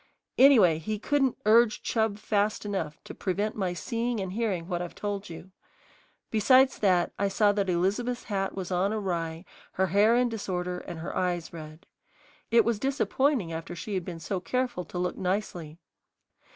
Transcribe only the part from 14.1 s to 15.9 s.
so careful to look nicely.